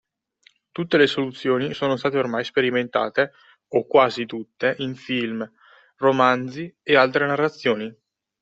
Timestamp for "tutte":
0.71-0.97, 4.25-4.73